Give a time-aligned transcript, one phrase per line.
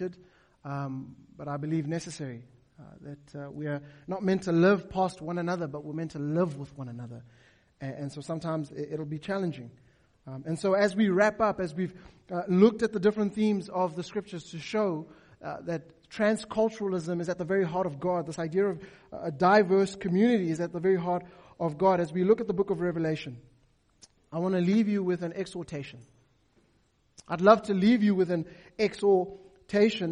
[0.00, 0.16] needed,
[0.64, 2.42] um, but I believe necessary.
[2.78, 6.10] Uh, that uh, we are not meant to live past one another, but we're meant
[6.10, 7.22] to live with one another.
[7.80, 9.70] And, and so sometimes it, will be challenging.
[10.26, 11.94] Um, and so as we wrap up, as we've
[12.32, 15.06] uh, looked at the different themes of the scriptures to show
[15.44, 18.80] uh, that transculturalism is at the very heart of God, this idea of
[19.12, 21.22] a diverse community is at the very heart
[21.60, 22.00] of God.
[22.00, 23.36] As we look at the book of Revelation,
[24.32, 26.00] I want to leave you with an exhortation.
[27.28, 28.46] I'd love to leave you with an
[28.80, 29.43] exhortation.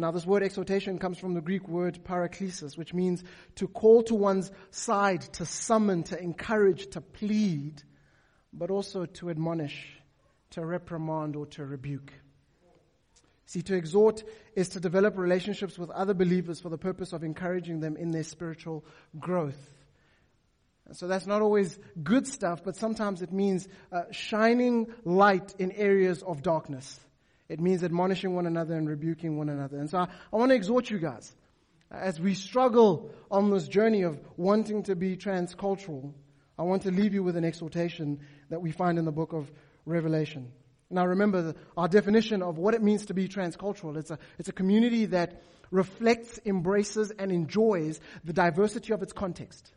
[0.01, 3.23] Now, this word exhortation comes from the Greek word paraklesis, which means
[3.55, 7.81] to call to one's side, to summon, to encourage, to plead,
[8.51, 10.01] but also to admonish,
[10.49, 12.11] to reprimand, or to rebuke.
[13.45, 17.79] See, to exhort is to develop relationships with other believers for the purpose of encouraging
[17.79, 18.83] them in their spiritual
[19.17, 19.69] growth.
[20.91, 26.21] So that's not always good stuff, but sometimes it means uh, shining light in areas
[26.21, 26.99] of darkness.
[27.53, 29.77] It means admonishing one another and rebuking one another.
[29.77, 31.31] And so I, I want to exhort you guys
[31.91, 36.13] as we struggle on this journey of wanting to be transcultural.
[36.57, 39.51] I want to leave you with an exhortation that we find in the book of
[39.85, 40.51] Revelation.
[40.89, 43.97] Now remember the, our definition of what it means to be transcultural.
[43.97, 49.71] It's a, it's a community that reflects, embraces, and enjoys the diversity of its context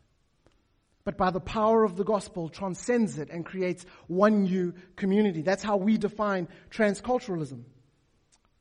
[1.07, 5.41] but by the power of the gospel transcends it and creates one new community.
[5.41, 7.63] That's how we define transculturalism.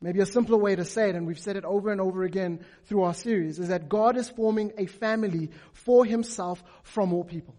[0.00, 2.61] Maybe a simpler way to say it, and we've said it over and over again
[2.84, 7.56] through our series, is that God is forming a family for himself from all people.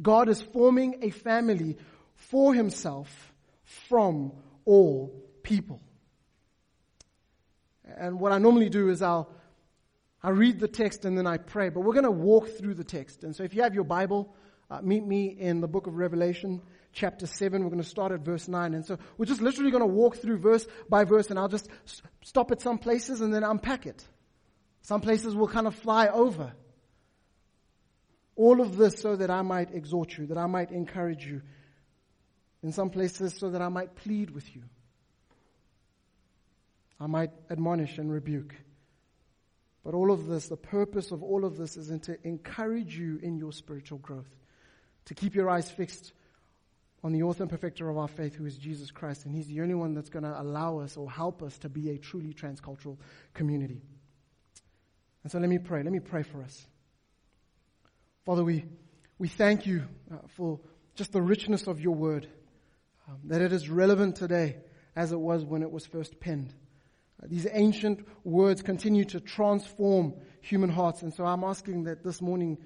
[0.00, 1.76] God is forming a family
[2.14, 3.32] for himself
[3.88, 4.30] from
[4.64, 5.82] all people.
[7.96, 9.28] And what I normally do is I'll
[10.22, 12.84] I read the text and then I pray, but we're going to walk through the
[12.84, 13.24] text.
[13.24, 14.34] And so if you have your Bible,
[14.70, 16.60] uh, meet me in the book of Revelation,
[16.92, 17.62] chapter 7.
[17.62, 18.74] We're going to start at verse 9.
[18.74, 21.68] And so we're just literally going to walk through verse by verse and I'll just
[22.22, 24.04] stop at some places and then unpack it.
[24.82, 26.52] Some places will kind of fly over.
[28.36, 31.42] All of this so that I might exhort you, that I might encourage you.
[32.62, 34.62] In some places so that I might plead with you.
[37.00, 38.54] I might admonish and rebuke.
[39.84, 43.38] But all of this, the purpose of all of this is to encourage you in
[43.38, 44.28] your spiritual growth,
[45.06, 46.12] to keep your eyes fixed
[47.02, 49.24] on the author and perfecter of our faith, who is Jesus Christ.
[49.24, 51.90] And He's the only one that's going to allow us or help us to be
[51.90, 52.98] a truly transcultural
[53.32, 53.80] community.
[55.22, 55.82] And so let me pray.
[55.82, 56.66] Let me pray for us.
[58.26, 58.64] Father, we,
[59.18, 60.60] we thank you uh, for
[60.94, 62.26] just the richness of your word,
[63.08, 64.56] um, that it is relevant today
[64.94, 66.52] as it was when it was first penned.
[67.26, 71.02] These ancient words continue to transform human hearts.
[71.02, 72.58] And so I'm asking that this morning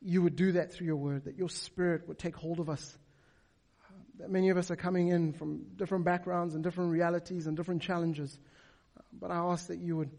[0.00, 2.96] you would do that through your word, that your spirit would take hold of us.
[4.18, 7.82] That many of us are coming in from different backgrounds and different realities and different
[7.82, 8.36] challenges.
[9.12, 10.10] But I ask that you would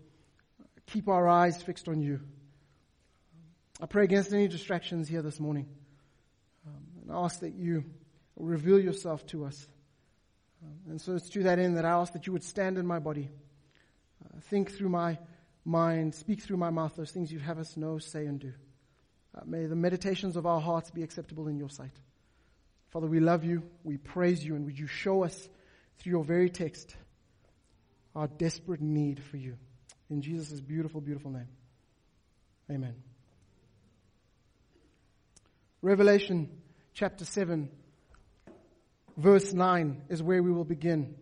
[0.88, 2.22] keep our eyes fixed on you.
[3.82, 5.68] I pray against any distractions here this morning.
[6.66, 7.84] Um, and I ask that you
[8.38, 9.68] reveal yourself to us.
[10.64, 12.86] Um, and so it's to that end that I ask that you would stand in
[12.86, 13.30] my body
[14.50, 15.18] think through my
[15.66, 18.54] mind, speak through my mouth those things you have us know, say, and do.
[19.36, 21.96] Uh, may the meditations of our hearts be acceptable in your sight.
[22.90, 25.50] Father, we love you, we praise you, and would you show us
[26.00, 26.96] through your very text
[28.16, 29.58] our desperate need for you.
[30.10, 31.48] In Jesus' beautiful, beautiful name.
[32.70, 32.96] Amen.
[35.82, 36.50] Revelation
[36.94, 37.70] chapter 7,
[39.18, 41.16] verse 9 is where we will begin.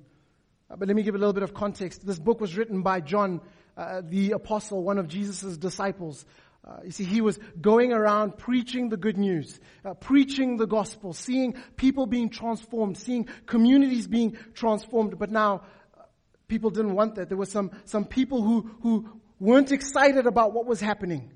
[0.70, 2.06] Uh, but let me give a little bit of context.
[2.06, 3.42] This book was written by John,
[3.76, 6.26] uh, the apostle, one of Jesus' disciples.
[6.68, 11.14] Uh, you see, he was going around preaching the good news, uh, preaching the gospel,
[11.14, 15.18] seeing people being transformed, seeing communities being transformed.
[15.18, 15.64] But now,
[15.98, 16.04] uh,
[16.48, 17.30] people didn't want that.
[17.30, 21.32] There were some, some people who, who weren't excited about what was happening.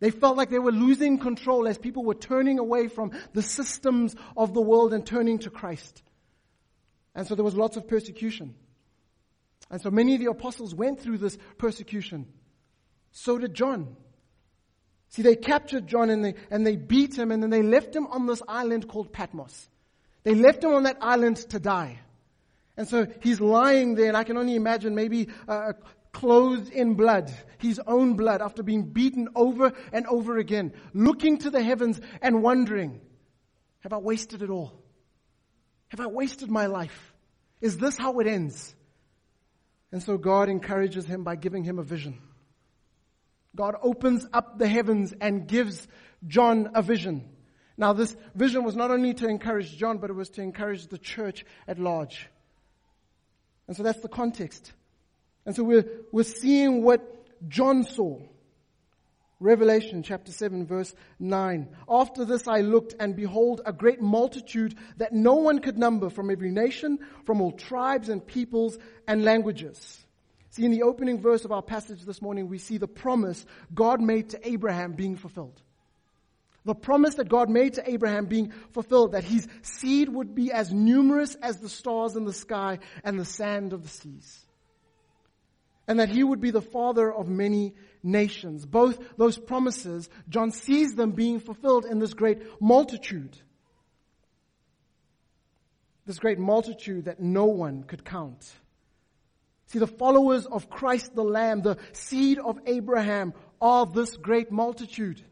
[0.00, 4.16] They felt like they were losing control as people were turning away from the systems
[4.36, 6.02] of the world and turning to Christ.
[7.14, 8.56] And so there was lots of persecution.
[9.74, 12.28] And so many of the apostles went through this persecution.
[13.10, 13.96] So did John.
[15.08, 18.06] See, they captured John and they, and they beat him and then they left him
[18.06, 19.68] on this island called Patmos.
[20.22, 21.98] They left him on that island to die.
[22.76, 25.72] And so he's lying there and I can only imagine maybe uh,
[26.12, 31.50] clothed in blood, his own blood after being beaten over and over again, looking to
[31.50, 33.00] the heavens and wondering,
[33.80, 34.80] have I wasted it all?
[35.88, 37.12] Have I wasted my life?
[37.60, 38.72] Is this how it ends?
[39.94, 42.18] And so God encourages him by giving him a vision.
[43.54, 45.86] God opens up the heavens and gives
[46.26, 47.28] John a vision.
[47.76, 50.98] Now, this vision was not only to encourage John, but it was to encourage the
[50.98, 52.28] church at large.
[53.68, 54.72] And so that's the context.
[55.46, 58.18] And so we're, we're seeing what John saw.
[59.44, 61.68] Revelation chapter 7 verse 9.
[61.86, 66.30] After this I looked and behold a great multitude that no one could number from
[66.30, 70.02] every nation, from all tribes and peoples and languages.
[70.48, 73.44] See, in the opening verse of our passage this morning, we see the promise
[73.74, 75.60] God made to Abraham being fulfilled.
[76.64, 80.72] The promise that God made to Abraham being fulfilled, that his seed would be as
[80.72, 84.44] numerous as the stars in the sky and the sand of the seas
[85.86, 87.74] and that he would be the father of many
[88.04, 88.66] nations.
[88.66, 93.36] Both those promises, John sees them being fulfilled in this great multitude.
[96.06, 98.52] This great multitude that no one could count.
[99.66, 105.22] See, the followers of Christ the Lamb, the seed of Abraham, are this great multitude.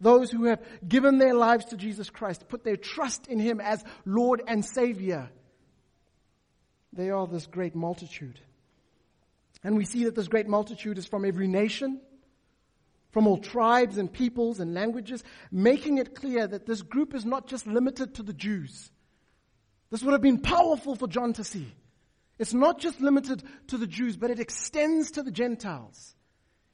[0.00, 3.84] Those who have given their lives to Jesus Christ, put their trust in Him as
[4.04, 5.30] Lord and Savior.
[6.92, 8.40] They are this great multitude.
[9.64, 12.00] And we see that this great multitude is from every nation,
[13.12, 17.46] from all tribes and peoples and languages, making it clear that this group is not
[17.46, 18.90] just limited to the Jews.
[19.90, 21.72] This would have been powerful for John to see.
[22.38, 26.14] It's not just limited to the Jews, but it extends to the Gentiles.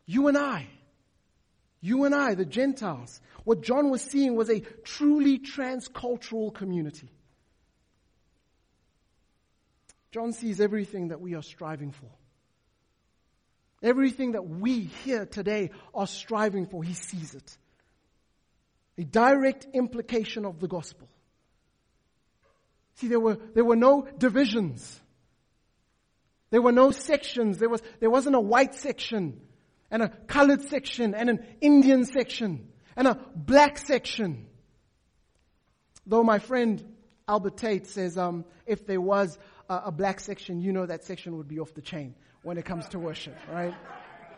[0.06, 0.68] You and I.
[1.80, 3.20] You and I, the Gentiles.
[3.44, 7.10] What John was seeing was a truly transcultural community.
[10.10, 12.08] John sees everything that we are striving for.
[13.82, 17.58] Everything that we here today are striving for, he sees it.
[18.96, 21.08] A direct implication of the gospel.
[22.94, 25.00] See, there were, there were no divisions.
[26.50, 27.58] There were no sections.
[27.58, 29.40] There, was, there wasn't a white section
[29.90, 34.46] and a colored section and an Indian section and a black section.
[36.04, 36.84] Though my friend
[37.28, 39.38] Albert Tate says um, if there was
[39.68, 42.16] a, a black section, you know that section would be off the chain
[42.48, 43.74] when it comes to worship, right?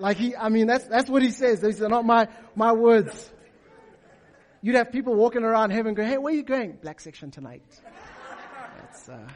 [0.00, 1.60] Like he, I mean, that's, that's what he says.
[1.60, 2.26] These are not my,
[2.56, 3.30] my words.
[4.62, 6.72] You'd have people walking around heaven going, hey, where are you going?
[6.82, 7.62] Black section tonight.
[8.80, 9.28] That's, uh,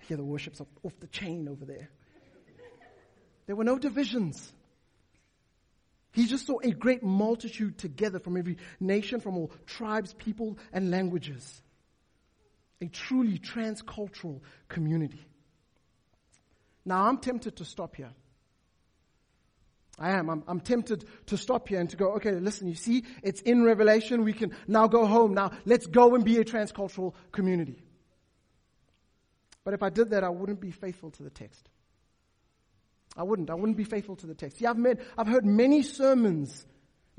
[0.00, 1.88] hear the worship's off the chain over there.
[3.46, 4.52] There were no divisions.
[6.10, 10.90] He just saw a great multitude together from every nation, from all tribes, people, and
[10.90, 11.62] languages.
[12.80, 15.24] A truly transcultural community.
[16.84, 18.12] Now I'm tempted to stop here.
[19.98, 20.30] I am.
[20.30, 23.62] I'm, I'm, tempted to stop here and to go, okay, listen, you see, it's in
[23.62, 24.24] Revelation.
[24.24, 25.34] We can now go home.
[25.34, 27.82] Now let's go and be a transcultural community.
[29.62, 31.68] But if I did that, I wouldn't be faithful to the text.
[33.14, 33.50] I wouldn't.
[33.50, 34.58] I wouldn't be faithful to the text.
[34.58, 36.64] See, I've, met, I've heard many sermons,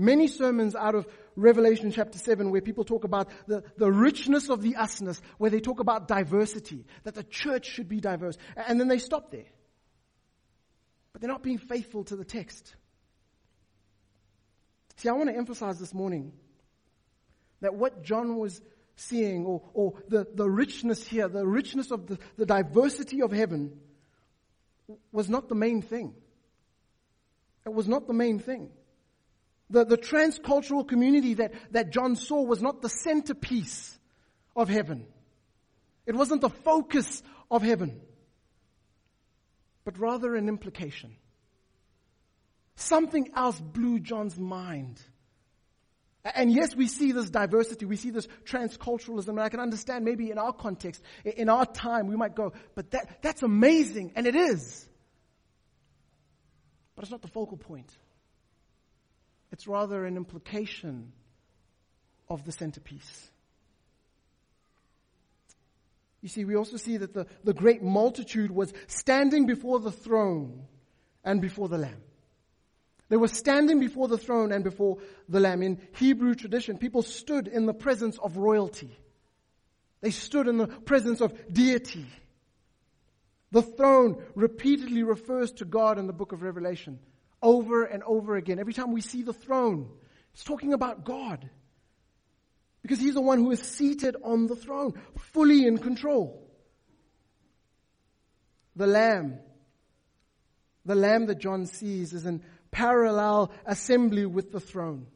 [0.02, 4.62] many sermons out of Revelation chapter 7 where people talk about the, the richness of
[4.62, 8.38] the usness, where they talk about diversity, that the church should be diverse.
[8.56, 9.46] And then they stop there.
[11.14, 12.76] But they're not being faithful to the text.
[14.98, 16.34] See, I want to emphasize this morning
[17.62, 18.62] that what John was
[18.96, 23.80] seeing, or, or the, the richness here, the richness of the, the diversity of heaven,
[25.12, 26.14] was not the main thing.
[27.66, 28.70] It was not the main thing.
[29.72, 33.98] The, the transcultural community that, that John saw was not the centerpiece
[34.56, 35.08] of heaven.
[36.06, 38.02] It wasn't the focus of heaven,
[39.86, 41.16] but rather an implication.
[42.76, 45.02] Something else blew John's mind.
[46.24, 50.30] And yes, we see this diversity, we see this transculturalism, and I can understand maybe
[50.30, 54.36] in our context, in our time, we might go, but that, that's amazing, and it
[54.36, 54.88] is.
[56.96, 57.90] But it's not the focal point.
[59.52, 61.12] It's rather an implication
[62.30, 63.30] of the centerpiece.
[66.22, 70.66] You see, we also see that the, the great multitude was standing before the throne
[71.24, 72.02] and before the Lamb.
[73.10, 75.64] They were standing before the throne and before the Lamb.
[75.64, 78.98] In Hebrew tradition, people stood in the presence of royalty.
[80.00, 82.06] They stood in the presence of deity.
[83.52, 87.00] The throne repeatedly refers to God in the book of Revelation
[87.42, 88.60] over and over again.
[88.60, 89.90] Every time we see the throne,
[90.34, 91.50] it's talking about God.
[92.82, 96.48] Because He's the one who is seated on the throne, fully in control.
[98.76, 99.40] The Lamb,
[100.86, 105.08] the Lamb that John sees is in parallel assembly with the throne.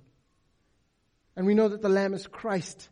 [1.36, 2.90] And we know that the Lamb is Christ.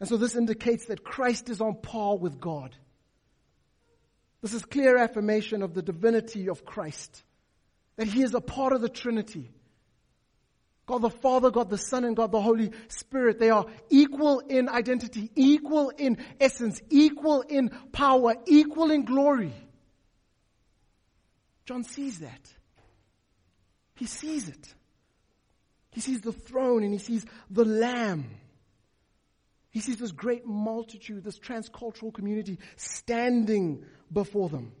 [0.00, 2.74] And so this indicates that Christ is on par with God.
[4.42, 7.22] This is clear affirmation of the divinity of Christ.
[7.96, 9.50] That he is a part of the Trinity.
[10.86, 13.40] God the Father, God the Son, and God the Holy Spirit.
[13.40, 19.52] They are equal in identity, equal in essence, equal in power, equal in glory.
[21.64, 22.40] John sees that.
[23.96, 24.74] He sees it.
[25.90, 28.30] He sees the throne and he sees the Lamb.
[29.70, 34.72] He sees this great multitude, this transcultural community standing before them.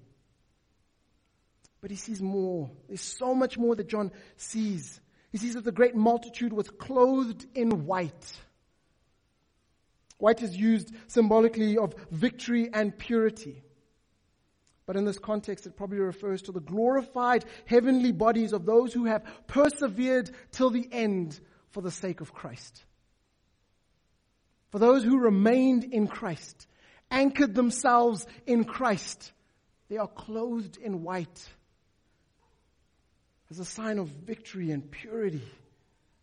[1.86, 2.68] But he sees more.
[2.88, 5.00] There's so much more that John sees.
[5.30, 8.40] He sees that the great multitude was clothed in white.
[10.18, 13.62] White is used symbolically of victory and purity.
[14.84, 19.04] But in this context, it probably refers to the glorified heavenly bodies of those who
[19.04, 21.38] have persevered till the end
[21.70, 22.84] for the sake of Christ.
[24.72, 26.66] For those who remained in Christ,
[27.12, 29.30] anchored themselves in Christ,
[29.88, 31.48] they are clothed in white
[33.50, 35.42] as a sign of victory and purity.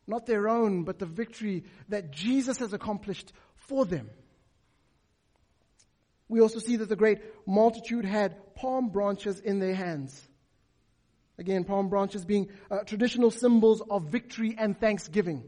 [0.07, 4.09] Not their own, but the victory that Jesus has accomplished for them.
[6.27, 10.19] We also see that the great multitude had palm branches in their hands.
[11.37, 15.43] Again, palm branches being uh, traditional symbols of victory and thanksgiving.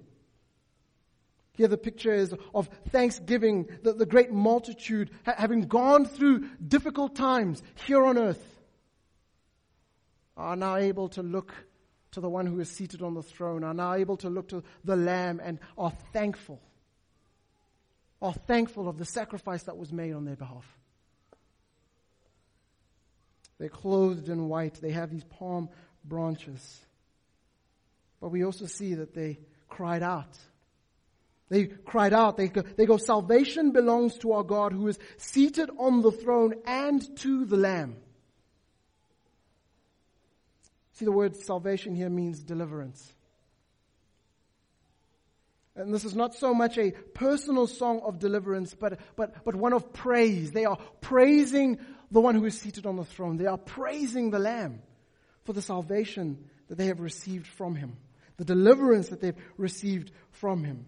[1.54, 7.16] Here the picture is of thanksgiving, the, the great multitude ha- having gone through difficult
[7.16, 8.55] times here on earth
[10.38, 11.54] are now able to look
[12.12, 14.64] to the one who is seated on the throne, are now able to look to
[14.84, 16.62] the Lamb and are thankful.
[18.22, 20.66] Are thankful of the sacrifice that was made on their behalf.
[23.60, 24.76] They're clothed in white.
[24.82, 25.70] They have these palm
[26.04, 26.82] branches.
[28.22, 29.40] But we also see that they
[29.70, 30.38] cried out.
[31.50, 32.38] They cried out.
[32.38, 36.56] They go, they go, salvation belongs to our God who is seated on the throne
[36.66, 37.98] and to the Lamb.
[40.96, 43.14] See, the word salvation here means deliverance.
[45.76, 49.74] And this is not so much a personal song of deliverance, but, but, but one
[49.74, 50.52] of praise.
[50.52, 51.80] They are praising
[52.12, 53.36] the one who is seated on the throne.
[53.36, 54.82] They are praising the Lamb
[55.44, 57.98] for the salvation that they have received from him,
[58.38, 60.86] the deliverance that they've received from him.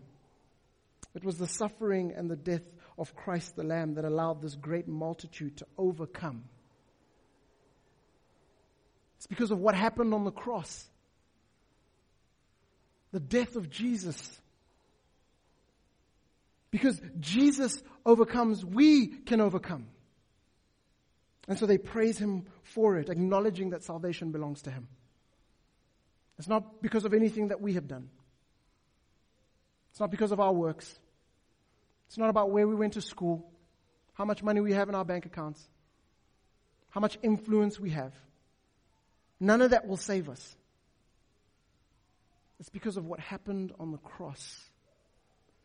[1.16, 2.64] It was the suffering and the death
[2.98, 6.46] of Christ the Lamb that allowed this great multitude to overcome.
[9.18, 10.86] It's because of what happened on the cross.
[13.12, 14.42] The death of Jesus.
[16.72, 19.88] Because Jesus overcomes, we can overcome.
[21.48, 24.88] And so they praise him for it, acknowledging that salvation belongs to him.
[26.38, 28.10] It's not because of anything that we have done.
[29.92, 30.94] It's not because of our works.
[32.08, 33.50] It's not about where we went to school,
[34.14, 35.64] how much money we have in our bank accounts,
[36.90, 38.14] how much influence we have.
[39.40, 40.56] None of that will save us.
[42.60, 44.66] It's because of what happened on the cross,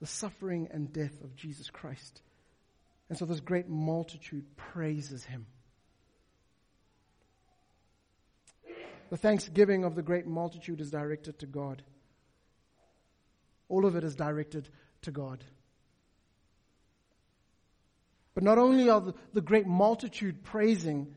[0.01, 2.21] the suffering and death of Jesus Christ.
[3.09, 5.47] And so this great multitude praises him.
[9.11, 11.83] The thanksgiving of the great multitude is directed to God.
[13.69, 14.69] All of it is directed
[15.03, 15.45] to God.
[18.35, 21.15] But not only are the, the great multitude praising,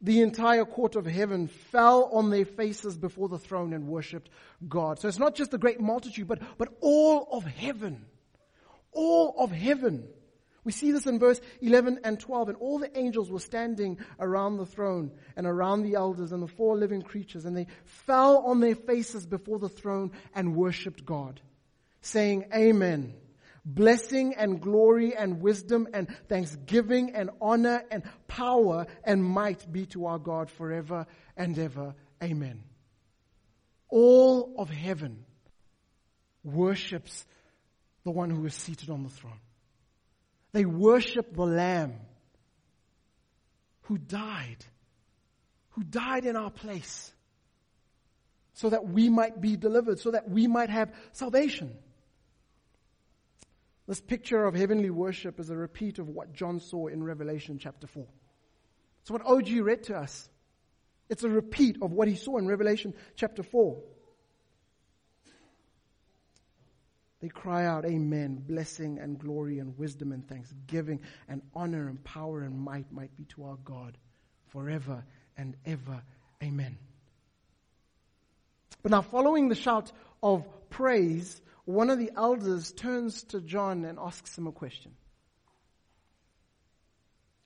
[0.00, 4.30] the entire court of heaven fell on their faces before the throne and worshipped
[4.68, 4.98] God.
[4.98, 8.04] So it's not just the great multitude, but, but all of heaven.
[8.92, 10.06] All of heaven.
[10.64, 12.50] We see this in verse 11 and 12.
[12.50, 16.48] And all the angels were standing around the throne and around the elders and the
[16.48, 17.44] four living creatures.
[17.44, 21.40] And they fell on their faces before the throne and worshipped God,
[22.02, 23.14] saying, Amen
[23.66, 30.06] blessing and glory and wisdom and thanksgiving and honor and power and might be to
[30.06, 31.06] our God forever
[31.36, 31.94] and ever.
[32.22, 32.62] Amen.
[33.88, 35.24] All of heaven
[36.44, 37.26] worships
[38.04, 39.40] the one who is seated on the throne.
[40.52, 41.94] They worship the Lamb
[43.82, 44.64] who died,
[45.70, 47.12] who died in our place
[48.54, 51.76] so that we might be delivered, so that we might have salvation.
[53.86, 57.86] This picture of heavenly worship is a repeat of what John saw in Revelation chapter
[57.86, 58.06] 4.
[59.02, 60.28] It's what OG read to us.
[61.08, 63.80] It's a repeat of what he saw in Revelation chapter 4.
[67.20, 68.42] They cry out, Amen.
[68.46, 73.24] Blessing and glory and wisdom and thanksgiving and honor and power and might might be
[73.26, 73.96] to our God
[74.48, 75.04] forever
[75.36, 76.02] and ever.
[76.42, 76.76] Amen.
[78.82, 83.98] But now, following the shout of praise, one of the elders turns to John and
[83.98, 84.92] asks him a question.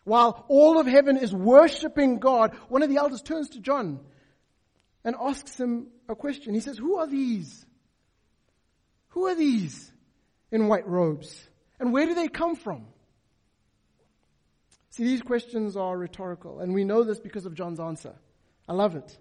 [0.05, 4.01] While all of heaven is worshiping God, one of the elders turns to John
[5.05, 6.55] and asks him a question.
[6.55, 7.65] He says, Who are these?
[9.09, 9.91] Who are these
[10.51, 11.35] in white robes?
[11.79, 12.87] And where do they come from?
[14.91, 18.15] See, these questions are rhetorical, and we know this because of John's answer.
[18.69, 19.19] I love it.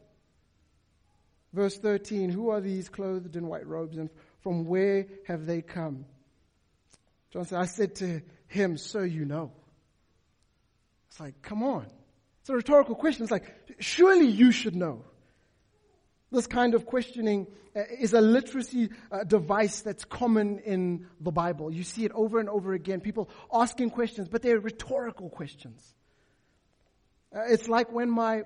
[1.53, 4.09] Verse 13 Who are these clothed in white robes and
[4.41, 6.05] from where have they come?
[7.31, 9.51] John said, I said to him, So you know.
[11.09, 11.87] It's like, come on.
[12.41, 13.23] It's a rhetorical question.
[13.23, 15.05] It's like, surely you should know.
[16.31, 21.71] This kind of questioning uh, is a literacy uh, device that's common in the Bible.
[21.71, 23.01] You see it over and over again.
[23.01, 25.95] People asking questions, but they're rhetorical questions.
[27.35, 28.43] Uh, it's like when my,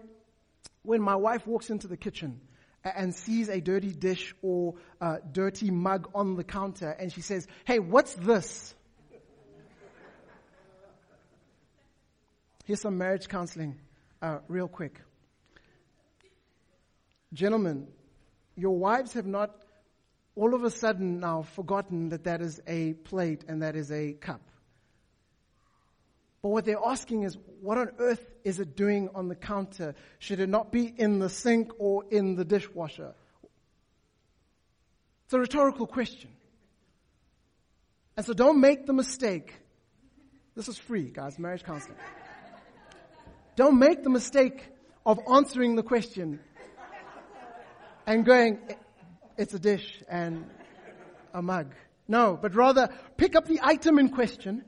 [0.84, 2.40] when my wife walks into the kitchen
[2.84, 7.48] and sees a dirty dish or a dirty mug on the counter and she says,
[7.66, 8.76] Hey, what's this?
[12.66, 13.80] Here's some marriage counseling,
[14.22, 15.02] uh, real quick.
[17.34, 17.88] Gentlemen,
[18.56, 19.64] your wives have not
[20.36, 24.14] all of a sudden now forgotten that that is a plate and that is a
[24.14, 24.42] cup.
[26.44, 29.96] But what they're asking is, what on earth is it doing on the counter?
[30.20, 33.14] Should it not be in the sink or in the dishwasher?
[35.24, 36.30] It's a rhetorical question.
[38.18, 39.54] And so don't make the mistake.
[40.54, 41.98] This is free, guys, marriage counseling.
[43.56, 44.70] Don't make the mistake
[45.06, 46.42] of answering the question
[48.06, 48.60] and going,
[49.38, 50.50] it's a dish and
[51.34, 51.74] a mug.
[52.06, 54.66] No, but rather pick up the item in question.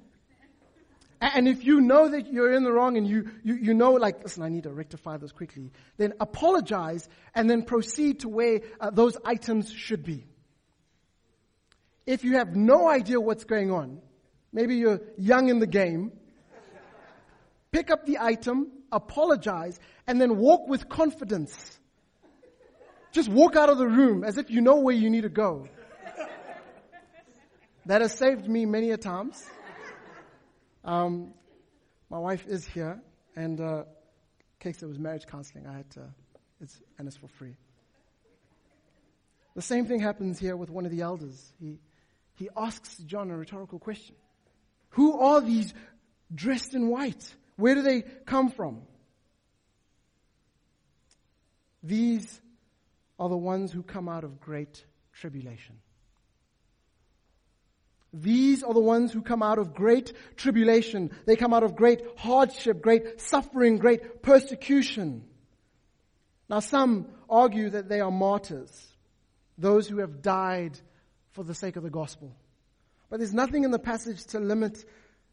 [1.22, 4.24] And if you know that you're in the wrong and you, you, you know, like,
[4.24, 8.89] listen, I need to rectify this quickly, then apologize and then proceed to where uh,
[8.89, 10.25] those items should be.
[12.05, 14.01] If you have no idea what's going on,
[14.51, 16.12] maybe you're young in the game,
[17.72, 21.79] pick up the item, apologize, and then walk with confidence
[23.15, 25.69] just walk out of the room as if you know where you need to go.
[27.86, 29.41] That has saved me many a times.
[30.86, 31.34] Um,
[32.12, 33.01] my wife is here,
[33.36, 33.84] and uh,
[34.60, 35.65] case it was marriage counseling.
[35.65, 36.01] I had to,
[36.62, 37.56] it's, and it's for free.
[39.56, 41.54] The same thing happens here with one of the elders.
[41.60, 41.80] He,
[42.36, 44.15] he asks John a rhetorical question.
[44.89, 45.74] Who are these
[46.34, 47.34] dressed in white?
[47.56, 48.82] Where do they come from?
[51.82, 52.41] These
[53.17, 55.78] are the ones who come out of great tribulation.
[58.17, 61.12] These are the ones who come out of great tribulation.
[61.25, 65.25] They come out of great hardship, great suffering, great persecution.
[66.47, 68.71] Now some argue that they are martyrs,
[69.58, 70.80] those who have died
[71.32, 72.34] for the sake of the gospel.
[73.10, 74.86] But there's nothing in the passage to limit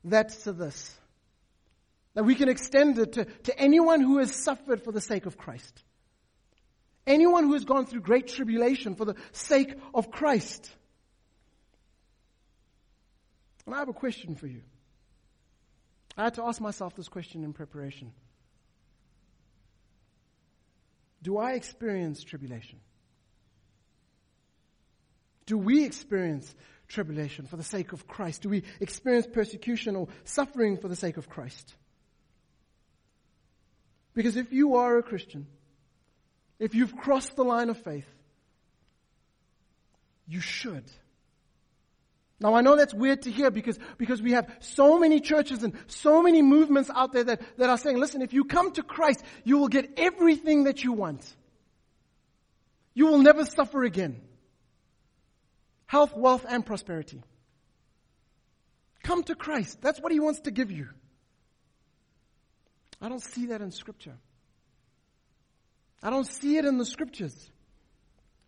[0.04, 0.92] that to this.
[2.14, 5.38] That we can extend it to, to anyone who has suffered for the sake of
[5.38, 5.84] Christ.
[7.06, 10.68] Anyone who has gone through great tribulation for the sake of Christ.
[13.66, 14.62] And I have a question for you.
[16.16, 18.12] I had to ask myself this question in preparation.
[21.22, 22.80] Do I experience tribulation?
[25.46, 26.54] Do we experience
[26.88, 28.42] tribulation for the sake of Christ?
[28.42, 31.74] Do we experience persecution or suffering for the sake of Christ?
[34.14, 35.46] Because if you are a Christian,
[36.58, 38.08] if you've crossed the line of faith,
[40.26, 40.84] you should.
[42.42, 45.74] Now I know that's weird to hear because, because we have so many churches and
[45.86, 49.22] so many movements out there that, that are saying, listen, if you come to Christ,
[49.44, 51.24] you will get everything that you want.
[52.94, 54.20] You will never suffer again.
[55.86, 57.22] Health, wealth, and prosperity.
[59.02, 59.80] Come to Christ.
[59.80, 60.88] That's what He wants to give you.
[63.00, 64.16] I don't see that in Scripture.
[66.02, 67.50] I don't see it in the scriptures.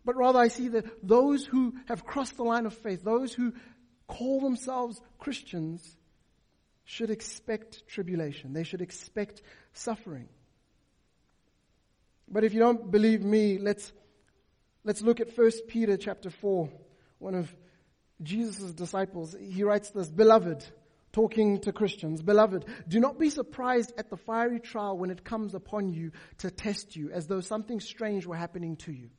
[0.03, 3.53] But rather I see that those who have crossed the line of faith, those who
[4.07, 5.97] call themselves Christians,
[6.85, 8.53] should expect tribulation.
[8.53, 9.41] They should expect
[9.73, 10.29] suffering.
[12.27, 13.91] But if you don't believe me, let's,
[14.83, 16.69] let's look at 1 Peter chapter 4,
[17.19, 17.53] one of
[18.21, 19.35] Jesus' disciples.
[19.39, 20.63] He writes this, Beloved,
[21.11, 25.55] talking to Christians, beloved, do not be surprised at the fiery trial when it comes
[25.55, 29.09] upon you to test you as though something strange were happening to you.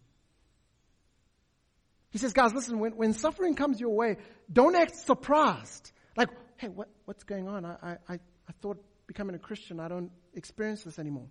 [2.16, 4.16] He says, guys, listen, when, when suffering comes your way,
[4.50, 5.92] don't act surprised.
[6.16, 7.66] Like, hey, what, what's going on?
[7.66, 11.26] I, I, I thought becoming a Christian, I don't experience this anymore.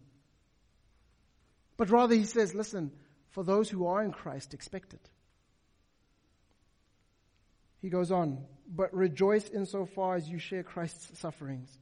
[1.76, 2.92] But rather, he says, listen,
[3.32, 5.10] for those who are in Christ, expect it.
[7.82, 11.76] He goes on, but rejoice insofar as you share Christ's sufferings,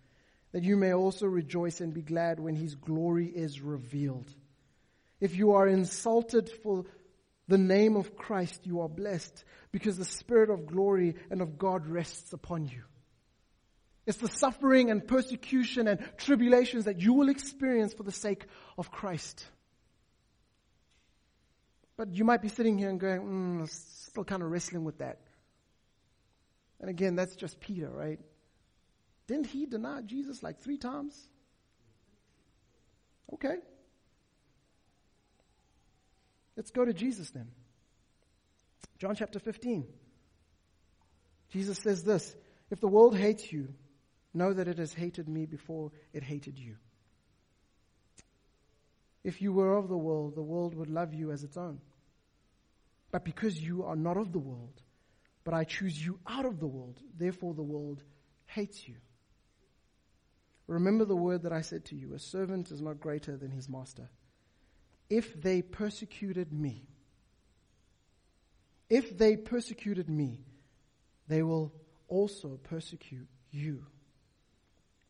[0.54, 4.34] that you may also rejoice and be glad when his glory is revealed.
[5.20, 6.86] If you are insulted for
[7.48, 11.88] the name of Christ, you are blessed because the Spirit of glory and of God
[11.88, 12.84] rests upon you.
[14.06, 18.46] It's the suffering and persecution and tribulations that you will experience for the sake
[18.78, 19.46] of Christ.
[21.96, 25.20] But you might be sitting here and going, mm, still kind of wrestling with that.
[26.80, 28.20] And again, that's just Peter, right?
[29.28, 31.18] Didn't he deny Jesus like three times?
[33.34, 33.58] Okay.
[36.56, 37.50] Let's go to Jesus then.
[39.00, 39.86] John chapter 15.
[41.52, 42.36] Jesus says this
[42.70, 43.70] If the world hates you,
[44.34, 46.76] know that it has hated me before it hated you.
[49.24, 51.80] If you were of the world, the world would love you as its own.
[53.12, 54.82] But because you are not of the world,
[55.44, 58.04] but I choose you out of the world, therefore the world
[58.48, 58.96] hates you.
[60.68, 63.70] Remember the word that I said to you a servant is not greater than his
[63.70, 64.10] master.
[65.10, 66.88] If they persecuted me,
[68.90, 70.46] if they persecuted me,
[71.28, 71.74] they will
[72.08, 73.86] also persecute you.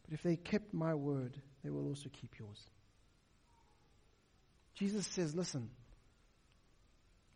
[0.06, 2.60] But if they kept my word, they will also keep yours.
[4.76, 5.70] Jesus says, listen,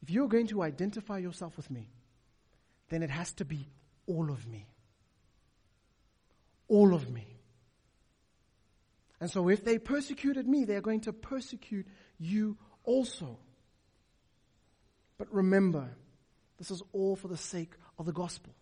[0.01, 1.89] if you're going to identify yourself with me,
[2.89, 3.67] then it has to be
[4.05, 4.67] all of me.
[6.67, 7.27] All of me.
[9.19, 11.87] And so if they persecuted me, they're going to persecute
[12.19, 13.37] you also.
[15.17, 15.89] But remember,
[16.57, 18.53] this is all for the sake of the gospel.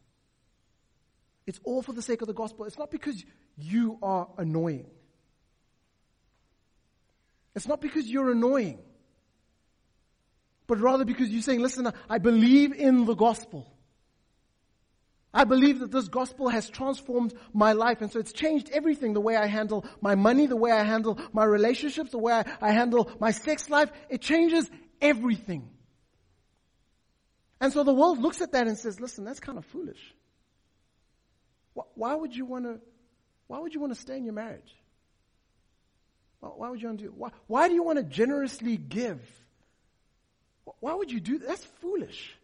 [1.46, 2.66] It's all for the sake of the gospel.
[2.66, 3.24] It's not because
[3.58, 4.88] you are annoying.
[7.56, 8.80] It's not because you're annoying,
[10.68, 13.75] but rather because you're saying, listen, I believe in the gospel.
[15.36, 18.02] I believe that this gospel has transformed my life.
[18.02, 21.20] And so it's changed everything the way I handle my money, the way I handle
[21.34, 23.92] my relationships, the way I, I handle my sex life.
[24.10, 24.72] It changes
[25.02, 25.70] everything.
[27.60, 30.00] And so the world looks at that and says, listen, that's kind of foolish.
[31.74, 32.80] Why would you want to,
[33.48, 34.74] why would you want to stay in your marriage?
[36.40, 39.20] Why would you want to do, why, why do you want to generously give?
[40.80, 41.48] Why would you do that?
[41.48, 42.38] That's foolish.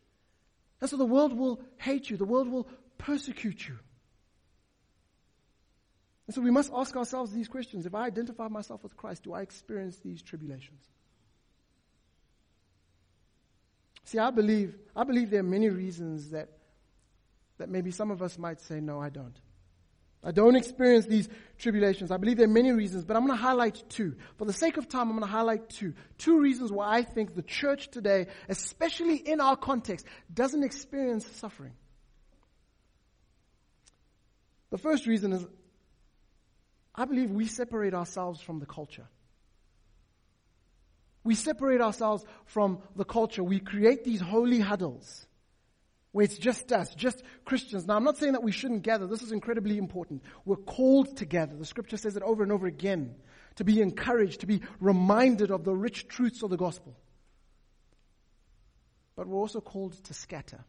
[0.81, 2.17] And so the world will hate you.
[2.17, 2.67] The world will
[3.01, 3.77] persecute you.
[6.27, 7.85] And so we must ask ourselves these questions.
[7.85, 10.81] If I identify myself with Christ, do I experience these tribulations?
[14.05, 16.49] See, I believe, I believe there are many reasons that,
[17.57, 19.37] that maybe some of us might say, no, I don't.
[20.23, 22.11] I don't experience these tribulations.
[22.11, 24.15] I believe there are many reasons, but I'm going to highlight two.
[24.37, 25.95] For the sake of time, I'm going to highlight two.
[26.19, 31.73] Two reasons why I think the church today, especially in our context, doesn't experience suffering.
[34.71, 35.45] The first reason is
[36.95, 39.07] I believe we separate ourselves from the culture.
[41.23, 43.43] We separate ourselves from the culture.
[43.43, 45.27] We create these holy huddles
[46.11, 47.85] where it's just us, just Christians.
[47.85, 49.07] Now, I'm not saying that we shouldn't gather.
[49.07, 50.23] This is incredibly important.
[50.43, 51.55] We're called to gather.
[51.55, 53.15] The scripture says it over and over again
[53.55, 56.97] to be encouraged, to be reminded of the rich truths of the gospel.
[59.15, 60.65] But we're also called to scatter.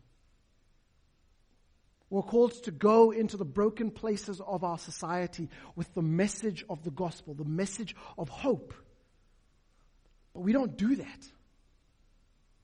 [2.13, 6.85] We're called to go into the broken places of our society with the message of
[6.85, 8.75] the gospel, the message of hope.
[10.35, 11.27] But we don't do that.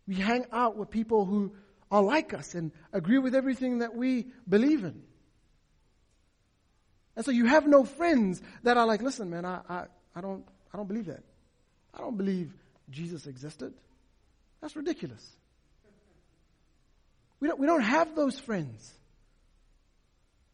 [0.07, 1.55] We hang out with people who
[1.91, 5.03] are like us and agree with everything that we believe in.
[7.17, 9.85] And so you have no friends that are like, listen, man, I, I,
[10.15, 11.25] I, don't, I don't believe that.
[11.95, 12.53] I don't believe
[12.91, 13.73] Jesus existed.
[14.61, 15.27] That's ridiculous.
[17.41, 18.93] We don't, we don't have those friends.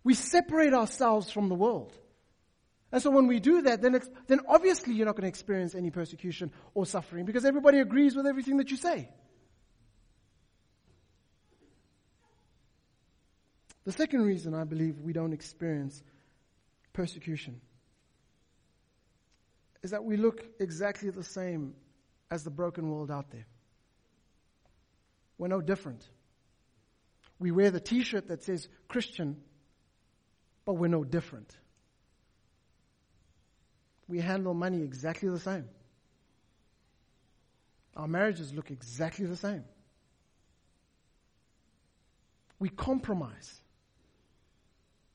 [0.05, 1.93] We separate ourselves from the world.
[2.93, 5.91] And so when we do that, then, then obviously you're not going to experience any
[5.91, 9.09] persecution or suffering because everybody agrees with everything that you say.
[13.85, 16.03] The second reason I believe we don't experience
[16.93, 17.61] persecution
[19.83, 21.75] is that we look exactly the same
[22.31, 23.47] as the broken world out there.
[25.37, 26.09] We're no different.
[27.39, 29.43] We wear the t shirt that says Christian,
[30.65, 31.55] but we're no different.
[34.09, 35.69] We handle money exactly the same.
[37.97, 39.65] Our marriages look exactly the same.
[42.59, 43.61] We compromise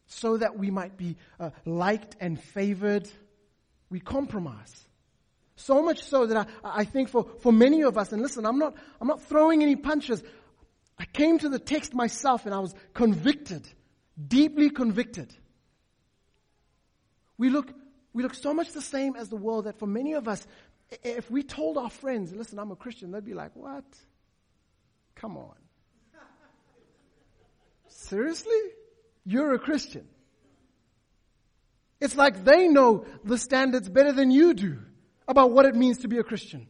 [0.08, 3.08] so that we might be uh, liked and favored,
[3.90, 4.86] we compromise.
[5.56, 8.58] So much so that I, I think for, for many of us, and listen, I'm
[8.58, 10.24] not, I'm not throwing any punches.
[10.98, 13.68] I came to the text myself and I was convicted,
[14.28, 15.34] deeply convicted.
[17.38, 17.72] We look,
[18.14, 20.46] we look so much the same as the world that for many of us,
[21.04, 23.86] if we told our friends, listen, I'm a Christian, they'd be like, what?
[25.16, 25.56] Come on.
[27.88, 28.60] Seriously?
[29.26, 30.08] You're a Christian.
[32.00, 34.80] It's like they know the standards better than you do
[35.28, 36.68] about what it means to be a Christian.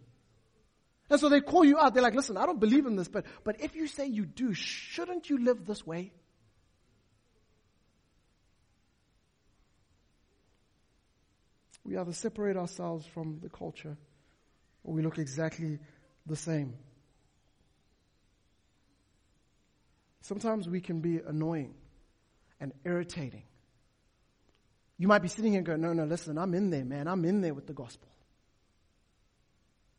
[1.09, 1.93] And so they call you out.
[1.93, 4.53] They're like, listen, I don't believe in this, but, but if you say you do,
[4.53, 6.11] shouldn't you live this way?
[11.89, 13.97] We either separate ourselves from the culture
[14.83, 15.79] or we look exactly
[16.27, 16.75] the same.
[20.21, 21.73] Sometimes we can be annoying
[22.59, 23.41] and irritating.
[24.99, 27.07] You might be sitting here going, no, no, listen, I'm in there, man.
[27.07, 28.07] I'm in there with the gospel.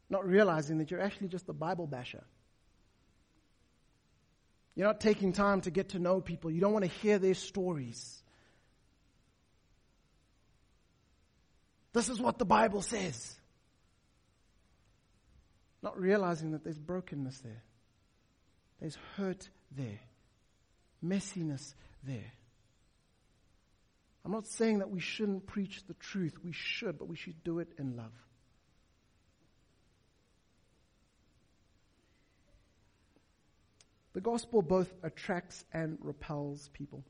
[0.08, 2.22] Not realizing that you're actually just a Bible basher.
[4.76, 6.52] You're not taking time to get to know people.
[6.52, 8.22] You don't want to hear their stories.
[11.92, 13.36] This is what the Bible says.
[15.82, 17.62] Not realizing that there's brokenness there,
[18.80, 20.00] there's hurt there,
[21.04, 21.74] messiness
[22.04, 22.32] there.
[24.24, 26.34] I'm not saying that we shouldn't preach the truth.
[26.44, 28.12] We should, but we should do it in love.
[34.12, 37.04] The gospel both attracts and repels people.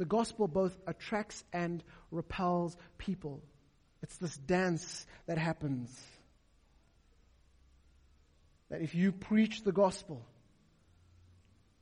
[0.00, 3.42] The gospel both attracts and repels people.
[4.02, 5.94] It's this dance that happens.
[8.70, 10.24] That if you preach the gospel,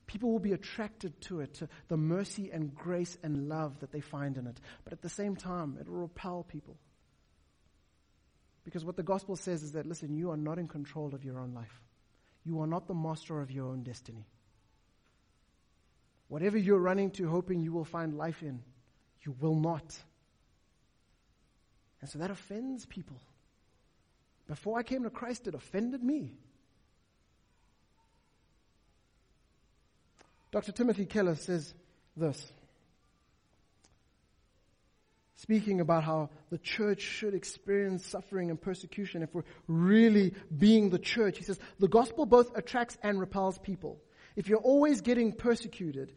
[0.09, 4.01] people will be attracted to it, to the mercy and grace and love that they
[4.01, 4.59] find in it.
[4.83, 6.77] But at the same time, it will repel people.
[8.65, 11.39] Because what the gospel says is that, listen, you are not in control of your
[11.39, 11.85] own life.
[12.45, 14.27] You are not the master of your own destiny.
[16.29, 18.63] Whatever you're running to, hoping you will find life in,
[19.23, 19.99] you will not.
[22.01, 23.21] And so that offends people.
[24.47, 26.35] Before I came to Christ, it offended me.
[30.51, 30.73] Dr.
[30.73, 31.75] Timothy Keller says
[32.17, 32.53] this,
[35.37, 40.99] speaking about how the church should experience suffering and persecution if we're really being the
[40.99, 41.39] church.
[41.39, 44.01] He says, the gospel both attracts and repels people.
[44.39, 46.13] If you're always getting persecuted,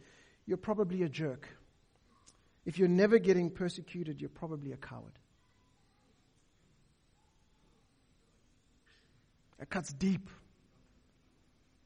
[0.46, 1.48] you're probably a jerk.
[2.64, 5.18] If you're never getting persecuted, you're probably a coward.
[9.58, 10.30] That cuts deep.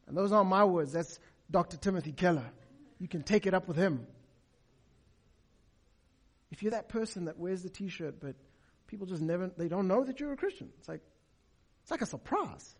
[0.07, 0.93] And those aren't my words.
[0.93, 1.19] That's
[1.51, 1.79] Dr.
[1.79, 2.45] Timothy Keller.
[2.99, 4.07] You can take it up with him.
[6.51, 8.35] If you're that person that wears the t-shirt, but
[8.89, 10.69] people just never, they don't know that you're a Christian.
[10.81, 11.01] It's like,
[11.81, 12.77] it's like a surprise.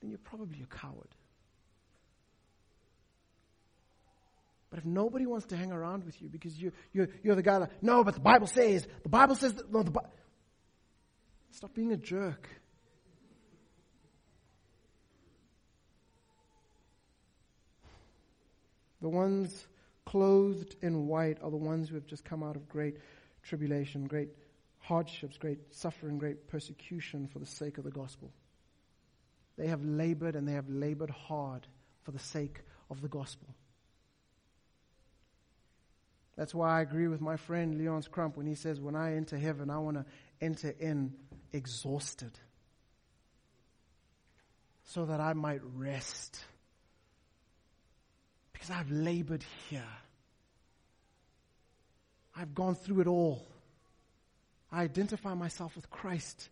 [0.00, 1.14] Then you're probably a coward.
[4.70, 7.58] But if nobody wants to hang around with you because you, you're, you're the guy
[7.60, 10.12] that, no, but the Bible says, the Bible says, that, no, the Bible.
[11.52, 12.48] Stop being a jerk.
[19.00, 19.66] The ones
[20.04, 22.96] clothed in white are the ones who have just come out of great
[23.42, 24.30] tribulation, great
[24.78, 28.30] hardships, great suffering, great persecution for the sake of the gospel.
[29.56, 31.66] They have labored and they have labored hard
[32.02, 33.48] for the sake of the gospel.
[36.38, 39.36] That's why I agree with my friend Leon Crump when he says, When I enter
[39.36, 40.04] heaven, I want to
[40.40, 41.12] enter in
[41.52, 42.30] exhausted
[44.84, 46.38] so that I might rest
[48.52, 49.82] because I've labored here.
[52.36, 53.44] I've gone through it all.
[54.70, 56.50] I identify myself with Christ.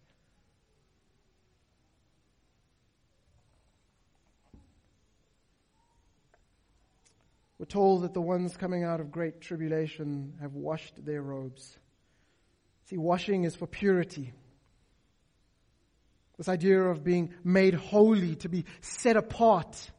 [7.59, 11.79] We're told that the ones coming out of great tribulation have washed their robes.
[12.85, 14.33] See, washing is for purity.
[16.37, 19.91] This idea of being made holy, to be set apart.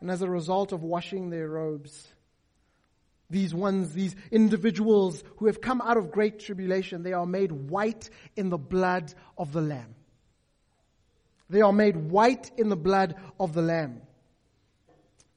[0.00, 2.06] And as a result of washing their robes,
[3.28, 8.08] these ones, these individuals who have come out of great tribulation, they are made white
[8.36, 9.96] in the blood of the Lamb.
[11.50, 14.02] They are made white in the blood of the Lamb.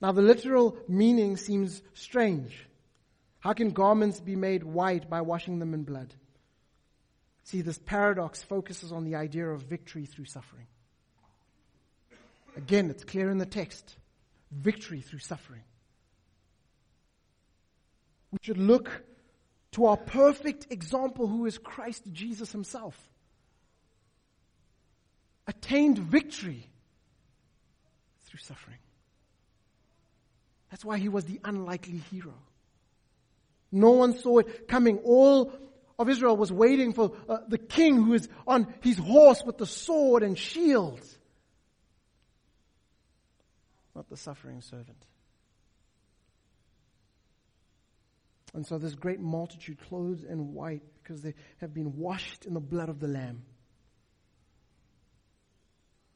[0.01, 2.67] Now, the literal meaning seems strange.
[3.39, 6.13] How can garments be made white by washing them in blood?
[7.43, 10.67] See, this paradox focuses on the idea of victory through suffering.
[12.55, 13.95] Again, it's clear in the text
[14.51, 15.63] victory through suffering.
[18.31, 18.89] We should look
[19.71, 22.97] to our perfect example, who is Christ Jesus Himself.
[25.47, 26.69] Attained victory
[28.25, 28.77] through suffering.
[30.69, 32.33] That's why he was the unlikely hero.
[33.71, 34.97] No one saw it coming.
[34.99, 35.51] All
[35.97, 39.65] of Israel was waiting for uh, the king who is on his horse with the
[39.65, 41.01] sword and shield
[43.99, 45.05] not the suffering servant.
[48.53, 52.61] And so this great multitude clothed in white because they have been washed in the
[52.61, 53.43] blood of the Lamb.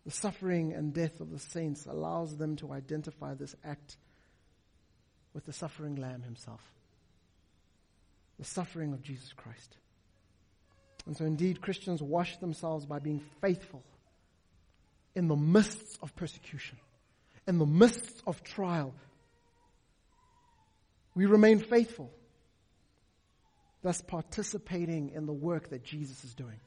[0.05, 3.97] The suffering and death of the saints allows them to identify this act
[5.33, 6.61] with the suffering Lamb himself.
[8.39, 9.77] The suffering of Jesus Christ.
[11.05, 13.83] And so, indeed, Christians wash themselves by being faithful
[15.15, 16.77] in the midst of persecution,
[17.47, 18.93] in the midst of trial.
[21.13, 22.11] We remain faithful,
[23.81, 26.59] thus participating in the work that Jesus is doing.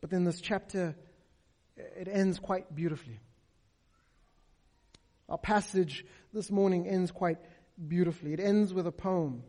[0.00, 0.96] But then this chapter,
[1.76, 3.20] it ends quite beautifully.
[5.32, 7.38] Our passage this morning ends quite
[7.88, 8.34] beautifully.
[8.34, 9.42] It ends with a poem.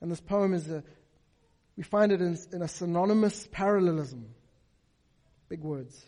[0.00, 0.82] And this poem is a,
[1.76, 4.30] we find it in, in a synonymous parallelism.
[5.50, 6.02] Big words.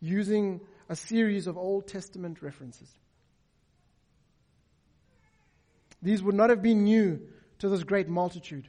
[0.00, 2.88] Using a series of Old Testament references.
[6.02, 7.20] These would not have been new
[7.60, 8.66] to this great multitude.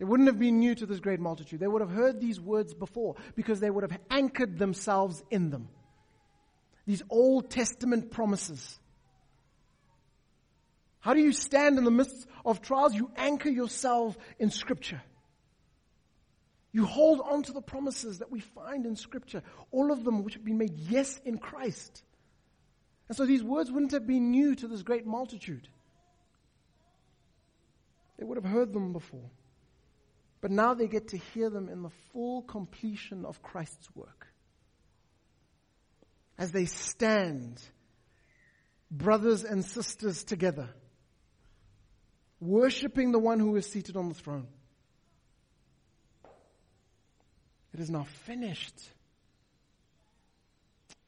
[0.00, 1.60] It wouldn't have been new to this great multitude.
[1.60, 5.68] They would have heard these words before because they would have anchored themselves in them.
[6.86, 8.78] These Old Testament promises.
[11.00, 12.94] How do you stand in the midst of trials?
[12.94, 15.02] You anchor yourself in Scripture.
[16.72, 20.34] You hold on to the promises that we find in Scripture, all of them which
[20.34, 22.02] have been made yes in Christ.
[23.08, 25.68] And so these words wouldn't have been new to this great multitude.
[28.18, 29.30] They would have heard them before.
[30.40, 34.26] But now they get to hear them in the full completion of Christ's work.
[36.36, 37.60] As they stand,
[38.90, 40.68] brothers and sisters together,
[42.40, 44.48] worshiping the one who is seated on the throne.
[47.72, 48.80] It is now finished.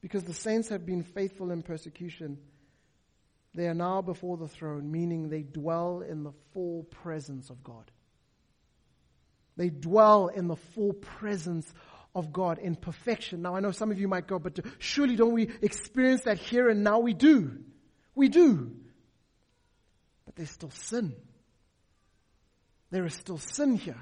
[0.01, 2.39] Because the saints have been faithful in persecution,
[3.55, 7.91] they are now before the throne, meaning they dwell in the full presence of God.
[9.57, 11.73] They dwell in the full presence
[12.17, 13.43] of God in perfection.
[13.43, 16.71] Now, I know some of you might go, but surely don't we experience that here
[16.71, 16.99] and now?
[16.99, 17.59] We do.
[18.15, 18.73] We do.
[20.25, 21.15] But there's still sin.
[22.91, 24.01] There is still sin here.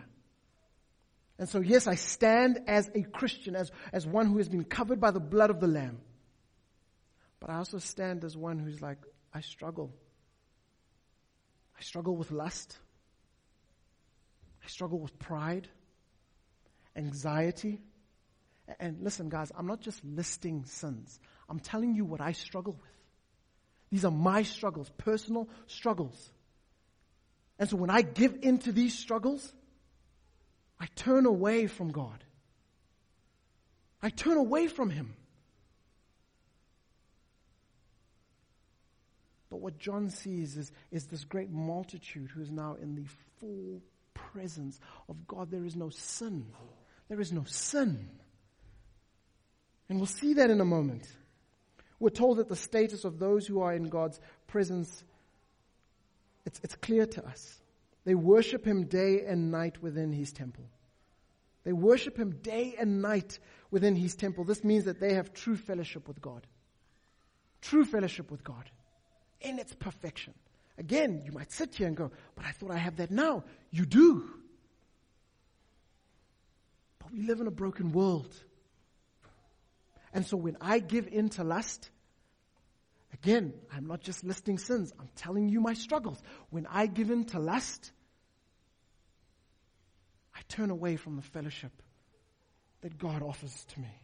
[1.40, 5.00] And so, yes, I stand as a Christian, as, as one who has been covered
[5.00, 5.98] by the blood of the Lamb.
[7.40, 8.98] But I also stand as one who's like,
[9.34, 9.92] I struggle.
[11.76, 12.78] I struggle with lust.
[14.64, 15.66] I struggle with pride,
[16.94, 17.80] anxiety.
[18.78, 21.18] And listen, guys, I'm not just listing sins.
[21.48, 22.90] I'm telling you what I struggle with.
[23.90, 26.30] These are my struggles, personal struggles.
[27.58, 29.52] And so when I give into these struggles,
[30.80, 32.24] I turn away from God.
[34.02, 35.14] I turn away from Him.
[39.50, 43.06] But what John sees is, is this great multitude who is now in the
[43.38, 43.80] full
[44.12, 46.46] presence of God, there is no sin.
[47.08, 48.08] There is no sin.
[49.88, 51.06] And we'll see that in a moment.
[51.98, 55.04] We're told that the status of those who are in God's presence,
[56.44, 57.60] it's, it's clear to us.
[58.04, 60.64] They worship Him day and night within His temple.
[61.64, 63.38] They worship Him day and night
[63.70, 64.44] within His temple.
[64.44, 66.46] This means that they have true fellowship with God.
[67.62, 68.70] True fellowship with God
[69.40, 70.34] in its perfection.
[70.76, 73.44] Again, you might sit here and go, but I thought I have that now.
[73.70, 74.28] You do.
[76.98, 78.34] But we live in a broken world.
[80.14, 81.90] And so when I give in to lust,
[83.12, 86.22] again, I'm not just listing sins, I'm telling you my struggles.
[86.50, 87.90] When I give in to lust,
[90.34, 91.72] I turn away from the fellowship
[92.82, 94.00] that God offers to me.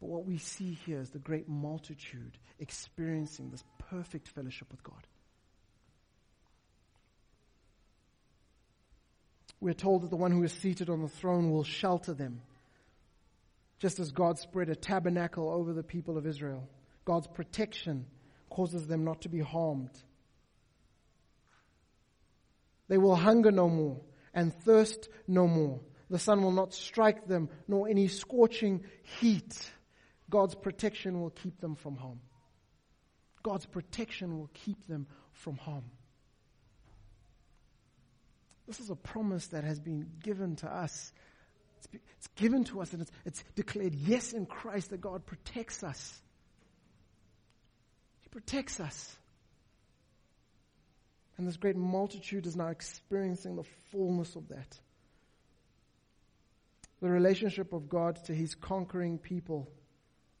[0.00, 5.06] But what we see here is the great multitude experiencing this perfect fellowship with God.
[9.60, 12.42] We're told that the one who is seated on the throne will shelter them,
[13.84, 16.66] just as God spread a tabernacle over the people of Israel.
[17.04, 18.06] God's protection
[18.48, 19.90] causes them not to be harmed.
[22.88, 24.00] They will hunger no more
[24.32, 25.82] and thirst no more.
[26.08, 28.84] The sun will not strike them, nor any scorching
[29.20, 29.70] heat.
[30.30, 32.20] God's protection will keep them from harm.
[33.42, 35.84] God's protection will keep them from harm.
[38.66, 41.12] This is a promise that has been given to us.
[41.84, 45.82] It's, it's given to us and it's, it's declared yes in Christ that God protects
[45.82, 46.20] us.
[48.20, 49.16] He protects us.
[51.36, 54.78] And this great multitude is now experiencing the fullness of that.
[57.00, 59.68] The relationship of God to his conquering people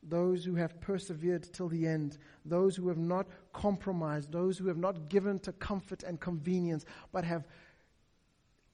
[0.08, 4.76] those who have persevered till the end, those who have not compromised, those who have
[4.76, 7.46] not given to comfort and convenience, but have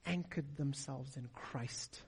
[0.07, 2.03] anchored themselves in Christ.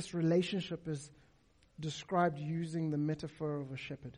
[0.00, 1.10] This relationship is
[1.78, 4.16] described using the metaphor of a shepherd.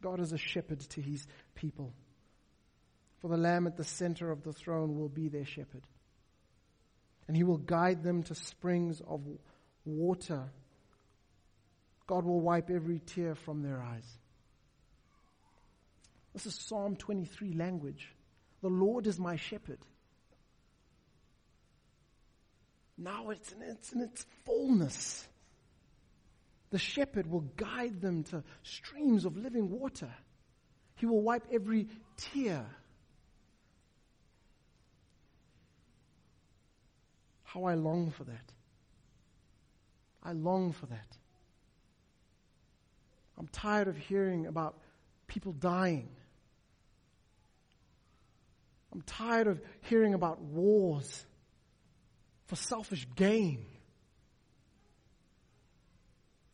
[0.00, 1.26] God is a shepherd to his
[1.56, 1.92] people.
[3.20, 5.82] For the Lamb at the center of the throne will be their shepherd.
[7.26, 9.22] And he will guide them to springs of
[9.84, 10.44] water.
[12.06, 14.06] God will wipe every tear from their eyes.
[16.34, 18.14] This is Psalm 23 language.
[18.62, 19.80] The Lord is my shepherd.
[22.96, 25.26] Now it's in its, in its fullness.
[26.70, 30.10] The shepherd will guide them to streams of living water.
[30.96, 32.64] He will wipe every tear.
[37.44, 38.52] How I long for that.
[40.22, 41.16] I long for that.
[43.38, 44.76] I'm tired of hearing about
[45.26, 46.08] people dying.
[48.92, 51.26] I'm tired of hearing about wars
[52.54, 53.66] for selfish gain.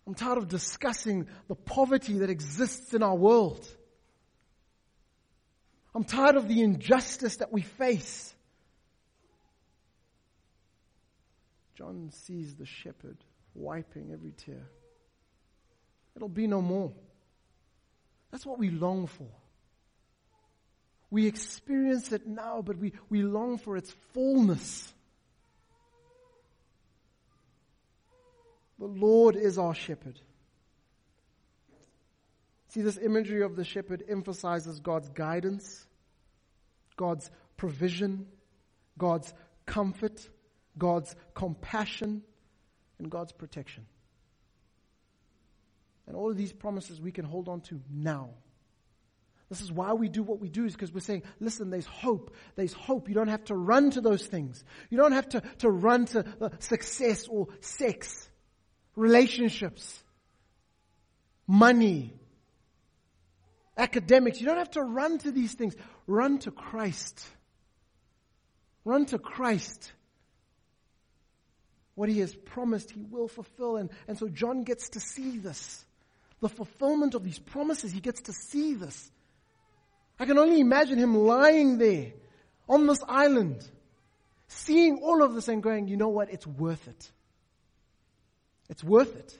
[0.06, 3.66] I'm tired of discussing the poverty that exists in our world.
[5.94, 8.34] I'm tired of the injustice that we face.
[11.74, 13.18] John sees the shepherd
[13.54, 14.68] wiping every tear.
[16.16, 16.92] It'll be no more.
[18.30, 19.28] That's what we long for.
[21.10, 24.94] We experience it now, but we, we long for its fullness.
[28.80, 30.18] The Lord is our shepherd.
[32.68, 35.86] See, this imagery of the shepherd emphasizes God's guidance,
[36.96, 38.26] God's provision,
[38.96, 39.34] God's
[39.66, 40.26] comfort,
[40.78, 42.22] God's compassion,
[42.98, 43.84] and God's protection.
[46.06, 48.30] And all of these promises we can hold on to now.
[49.50, 52.34] This is why we do what we do, is because we're saying, listen, there's hope.
[52.54, 53.08] There's hope.
[53.08, 54.64] You don't have to run to those things.
[54.88, 58.29] You don't have to, to run to uh, success or sex
[59.00, 59.98] relationships,
[61.46, 62.12] money,
[63.76, 64.40] academics.
[64.40, 65.74] You don't have to run to these things.
[66.06, 67.26] Run to Christ.
[68.84, 69.92] Run to Christ.
[71.94, 73.76] What he has promised, he will fulfill.
[73.76, 75.82] And, and so John gets to see this.
[76.40, 79.10] The fulfillment of these promises, he gets to see this.
[80.18, 82.12] I can only imagine him lying there
[82.68, 83.66] on this island,
[84.48, 86.30] seeing all of this and going, you know what?
[86.30, 87.10] It's worth it.
[88.70, 89.38] It's worth it.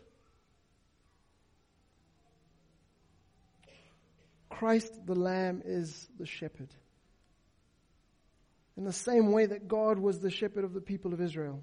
[4.50, 6.68] Christ the Lamb is the shepherd.
[8.76, 11.62] In the same way that God was the shepherd of the people of Israel,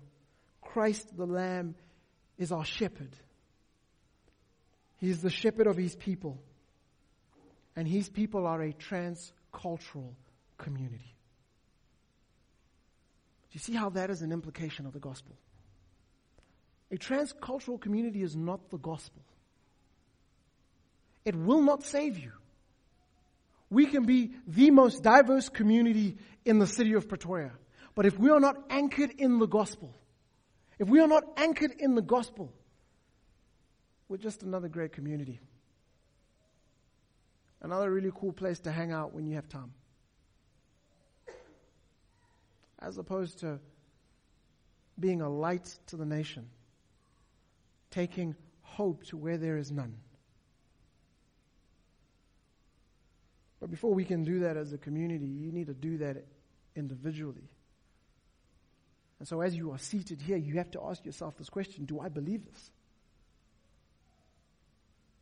[0.61, 1.76] Christ the Lamb
[2.38, 3.15] is our shepherd.
[4.97, 6.41] He is the shepherd of his people.
[7.76, 10.15] And his people are a transcultural
[10.57, 11.15] community.
[13.49, 15.36] Do you see how that is an implication of the gospel?
[16.92, 19.22] A transcultural community is not the gospel.
[21.26, 22.32] It will not save you.
[23.70, 27.52] We can be the most diverse community in the city of Pretoria.
[27.96, 29.94] But if we are not anchored in the gospel,
[30.80, 32.54] if we are not anchored in the gospel,
[34.08, 35.42] we're just another great community.
[37.62, 39.74] Another really cool place to hang out when you have time.
[42.80, 43.60] As opposed to
[44.98, 46.48] being a light to the nation
[47.92, 49.96] taking hope to where there is none.
[53.60, 56.26] But before we can do that as a community, you need to do that
[56.76, 57.50] individually.
[59.20, 62.00] And so, as you are seated here, you have to ask yourself this question Do
[62.00, 62.72] I believe this?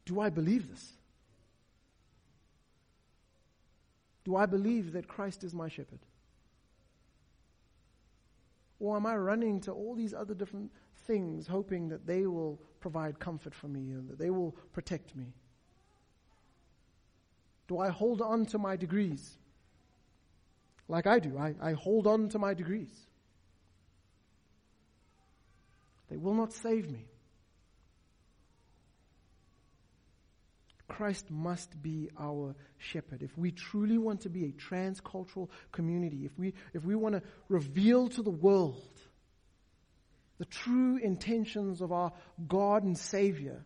[0.05, 0.91] Do I believe this?
[4.25, 5.99] Do I believe that Christ is my shepherd?
[8.79, 10.71] Or am I running to all these other different
[11.07, 15.33] things, hoping that they will provide comfort for me and that they will protect me?
[17.67, 19.37] Do I hold on to my degrees?
[20.87, 23.07] Like I do, I, I hold on to my degrees.
[26.09, 27.05] They will not save me.
[30.87, 33.23] Christ must be our shepherd.
[33.23, 37.23] If we truly want to be a transcultural community, if we, if we want to
[37.49, 38.81] reveal to the world
[40.37, 42.11] the true intentions of our
[42.47, 43.63] God and Savior,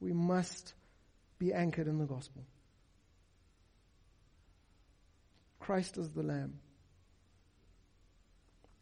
[0.00, 0.74] we must
[1.38, 2.44] be anchored in the gospel.
[5.60, 6.58] Christ is the Lamb.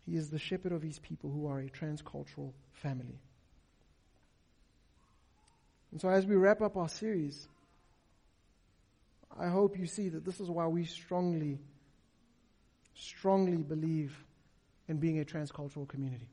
[0.07, 3.21] He is the shepherd of his people who are a transcultural family.
[5.97, 7.49] And so, as we wrap up our series,
[9.41, 11.59] I hope you see that this is why we strongly,
[12.95, 14.15] strongly believe
[14.89, 16.29] in being a transcultural community.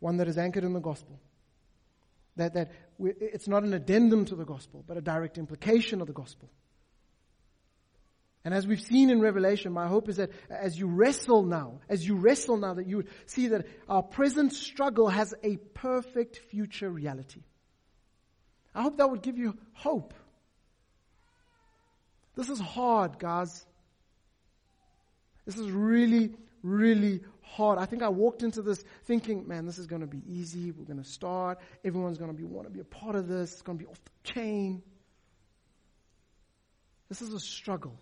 [0.00, 1.18] One that is anchored in the gospel.
[2.36, 6.12] That, that it's not an addendum to the gospel, but a direct implication of the
[6.12, 6.50] gospel.
[8.44, 12.06] And as we've seen in Revelation, my hope is that as you wrestle now, as
[12.06, 17.44] you wrestle now, that you see that our present struggle has a perfect future reality.
[18.78, 20.14] I hope that would give you hope.
[22.36, 23.66] This is hard, guys.
[25.44, 27.80] This is really, really hard.
[27.80, 30.70] I think I walked into this thinking, man, this is going to be easy.
[30.70, 31.58] We're going to start.
[31.84, 33.52] Everyone's going to be want to be a part of this.
[33.54, 34.80] It's going to be off the chain.
[37.08, 37.98] This is a struggle.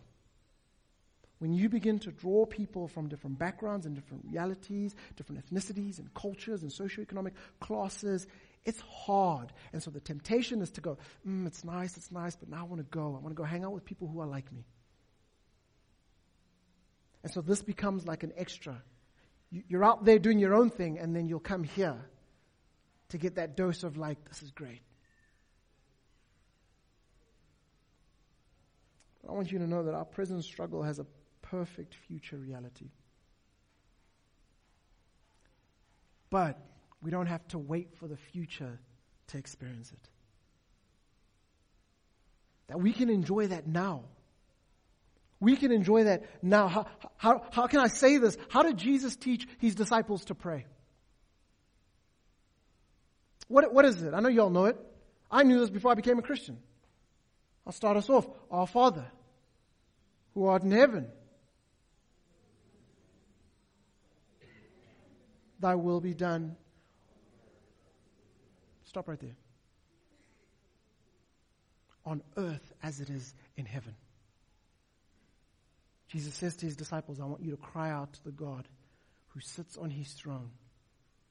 [1.38, 6.12] When you begin to draw people from different backgrounds and different realities, different ethnicities and
[6.12, 8.26] cultures and socioeconomic classes,
[8.66, 9.52] it's hard.
[9.72, 12.64] And so the temptation is to go, mm, it's nice, it's nice, but now I
[12.64, 13.14] want to go.
[13.16, 14.66] I want to go hang out with people who are like me.
[17.22, 18.82] And so this becomes like an extra.
[19.50, 21.96] You're out there doing your own thing, and then you'll come here
[23.10, 24.82] to get that dose of, like, this is great.
[29.28, 31.06] I want you to know that our present struggle has a
[31.42, 32.90] perfect future reality.
[36.30, 36.58] But
[37.06, 38.80] we don't have to wait for the future
[39.28, 40.08] to experience it.
[42.66, 44.06] That we can enjoy that now.
[45.38, 46.66] We can enjoy that now.
[46.66, 46.86] How,
[47.16, 48.36] how, how can I say this?
[48.48, 50.66] How did Jesus teach his disciples to pray?
[53.46, 54.12] What, what is it?
[54.12, 54.76] I know you all know it.
[55.30, 56.58] I knew this before I became a Christian.
[57.64, 58.26] I'll start us off.
[58.50, 59.06] Our Father,
[60.34, 61.06] who art in heaven,
[65.60, 66.56] thy will be done.
[68.96, 69.36] Stop right there.
[72.06, 73.94] On earth as it is in heaven.
[76.08, 78.66] Jesus says to his disciples, I want you to cry out to the God
[79.34, 80.48] who sits on his throne.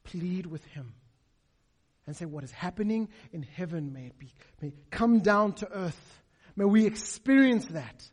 [0.03, 0.93] Plead with him
[2.05, 6.21] and say, What is happening in heaven, may it be, may come down to earth.
[6.55, 8.07] May we experience that.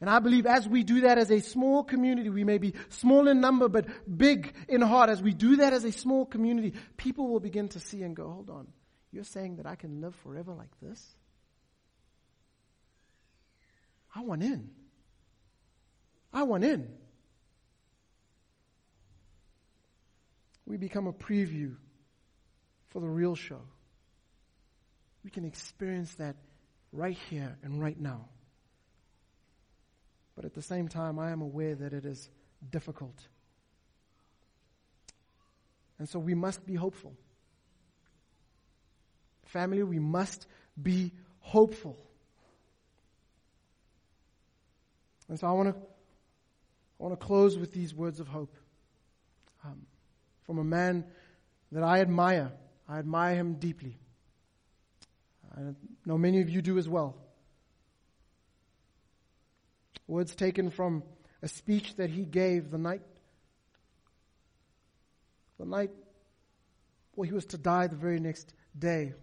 [0.00, 3.28] And I believe as we do that as a small community, we may be small
[3.28, 3.86] in number, but
[4.16, 5.10] big in heart.
[5.10, 8.30] As we do that as a small community, people will begin to see and go,
[8.30, 8.68] hold on,
[9.12, 11.06] you're saying that I can live forever like this?
[14.14, 14.70] I want in.
[16.32, 16.88] I want in.
[20.64, 21.76] We become a preview
[22.88, 23.60] for the real show.
[25.24, 26.36] We can experience that
[26.92, 28.28] right here and right now.
[30.40, 32.30] But at the same time, I am aware that it is
[32.70, 33.28] difficult.
[35.98, 37.12] And so we must be hopeful.
[39.44, 40.46] Family, we must
[40.82, 41.98] be hopeful.
[45.28, 48.56] And so I want to I want to close with these words of hope
[49.62, 49.84] um,
[50.46, 51.04] from a man
[51.70, 52.50] that I admire.
[52.88, 53.98] I admire him deeply.
[55.54, 55.74] I
[56.06, 57.14] know many of you do as well.
[60.10, 61.02] Words taken from
[61.42, 63.02] a speech that he gave the night,
[65.58, 65.90] the night,
[67.14, 69.14] well, he was to die the very next day.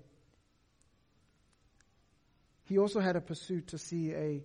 [2.64, 4.44] He also had a pursuit to see a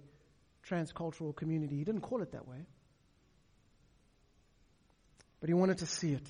[0.68, 1.76] transcultural community.
[1.76, 2.66] He didn't call it that way
[5.42, 6.22] but he wanted to see it.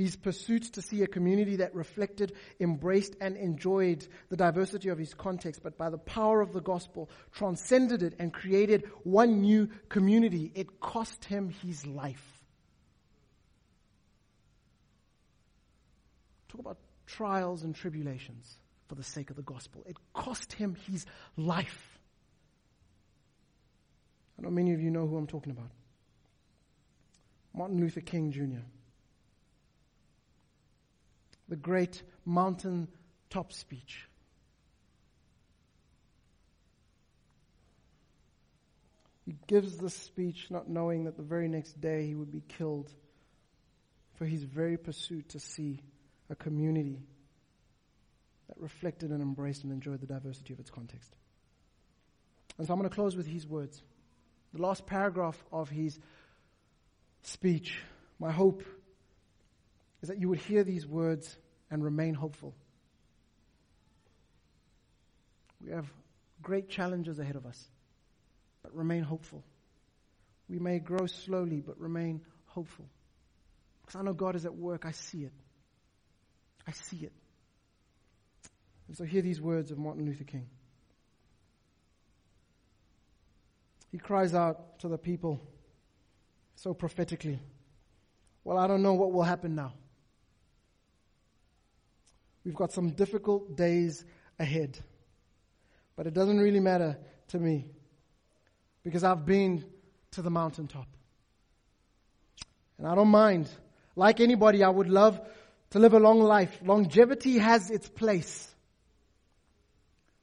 [0.00, 5.12] His pursuit to see a community that reflected, embraced, and enjoyed the diversity of his
[5.12, 10.52] context, but by the power of the gospel, transcended it and created one new community.
[10.54, 12.42] It cost him his life.
[16.48, 18.56] Talk about trials and tribulations
[18.88, 19.84] for the sake of the gospel.
[19.86, 21.04] It cost him his
[21.36, 21.98] life.
[24.38, 25.68] I know many of you know who I'm talking about.
[27.52, 28.64] Martin Luther King Jr.,
[31.50, 32.88] the great mountain
[33.28, 34.06] top speech.
[39.26, 42.90] He gives this speech not knowing that the very next day he would be killed
[44.14, 45.80] for his very pursuit to see
[46.30, 47.00] a community
[48.48, 51.14] that reflected and embraced and enjoyed the diversity of its context.
[52.58, 53.82] And so I'm going to close with his words.
[54.54, 55.98] The last paragraph of his
[57.22, 57.80] speech,
[58.18, 58.62] my hope
[60.02, 61.36] is that you would hear these words
[61.70, 62.54] and remain hopeful.
[65.64, 65.86] We have
[66.42, 67.62] great challenges ahead of us,
[68.62, 69.44] but remain hopeful.
[70.48, 72.88] We may grow slowly, but remain hopeful.
[73.82, 74.84] Because I know God is at work.
[74.86, 75.32] I see it.
[76.66, 77.12] I see it.
[78.88, 80.48] And so hear these words of Martin Luther King.
[83.92, 85.40] He cries out to the people
[86.56, 87.40] so prophetically
[88.44, 89.74] Well, I don't know what will happen now.
[92.44, 94.04] We've got some difficult days
[94.38, 94.78] ahead.
[95.96, 97.66] But it doesn't really matter to me
[98.82, 99.64] because I've been
[100.12, 100.86] to the mountaintop.
[102.78, 103.50] And I don't mind.
[103.94, 105.20] Like anybody, I would love
[105.70, 106.58] to live a long life.
[106.64, 108.48] Longevity has its place.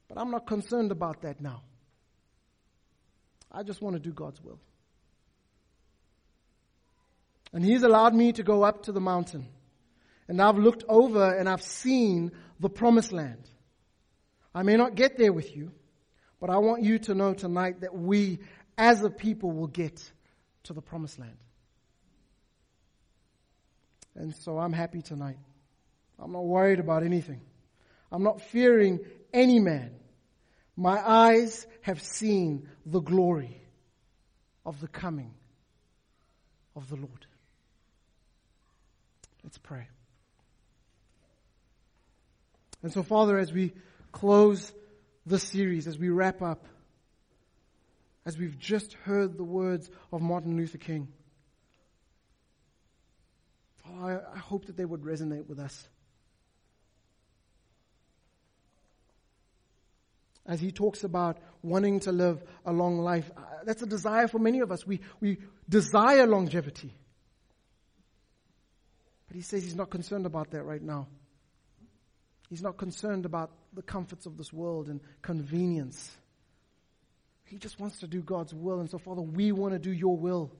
[0.08, 1.62] But I'm not concerned about that now.
[3.52, 4.58] I just want to do God's will.
[7.52, 9.46] And He's allowed me to go up to the mountain.
[10.28, 13.48] And I've looked over and I've seen the promised land.
[14.54, 15.72] I may not get there with you,
[16.40, 18.40] but I want you to know tonight that we
[18.76, 20.12] as a people will get
[20.64, 21.36] to the promised land.
[24.14, 25.38] And so I'm happy tonight.
[26.18, 27.40] I'm not worried about anything.
[28.10, 29.00] I'm not fearing
[29.32, 29.92] any man.
[30.76, 33.60] My eyes have seen the glory
[34.66, 35.34] of the coming
[36.74, 37.26] of the Lord.
[39.42, 39.88] Let's pray.
[42.82, 43.72] And so, Father, as we
[44.12, 44.72] close
[45.26, 46.66] this series, as we wrap up,
[48.24, 51.08] as we've just heard the words of Martin Luther King,
[53.84, 55.88] Father, I, I hope that they would resonate with us.
[60.48, 63.30] as he talks about wanting to live a long life.
[63.36, 64.86] Uh, that's a desire for many of us.
[64.86, 65.36] We, we
[65.68, 66.94] desire longevity.
[69.28, 71.06] But he says he's not concerned about that right now.
[72.48, 76.16] He's not concerned about the comforts of this world and convenience.
[77.44, 78.80] He just wants to do God's will.
[78.80, 80.50] And so, Father, we want to do your will.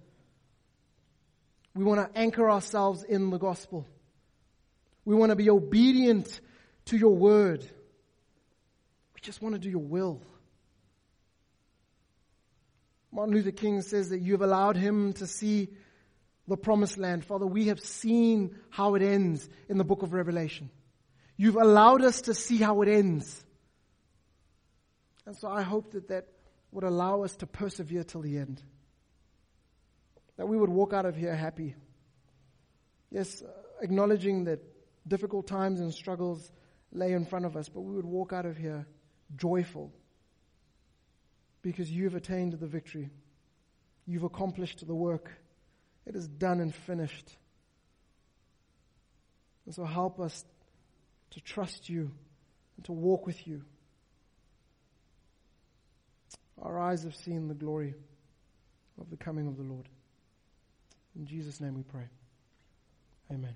[1.74, 3.86] We want to anchor ourselves in the gospel.
[5.04, 6.40] We want to be obedient
[6.86, 7.62] to your word.
[9.14, 10.22] We just want to do your will.
[13.10, 15.68] Martin Luther King says that you have allowed him to see
[16.46, 17.24] the promised land.
[17.24, 20.70] Father, we have seen how it ends in the book of Revelation.
[21.38, 23.44] You've allowed us to see how it ends.
[25.24, 26.26] And so I hope that that
[26.72, 28.60] would allow us to persevere till the end.
[30.36, 31.76] That we would walk out of here happy.
[33.10, 33.48] Yes, uh,
[33.80, 34.60] acknowledging that
[35.06, 36.50] difficult times and struggles
[36.92, 38.86] lay in front of us, but we would walk out of here
[39.36, 39.92] joyful
[41.62, 43.10] because you've attained the victory.
[44.06, 45.30] You've accomplished the work.
[46.04, 47.36] It is done and finished.
[49.66, 50.44] And so help us
[51.30, 52.10] to trust you
[52.76, 53.62] and to walk with you.
[56.62, 57.94] Our eyes have seen the glory
[59.00, 59.88] of the coming of the Lord.
[61.16, 62.08] In Jesus' name we pray.
[63.30, 63.54] Amen.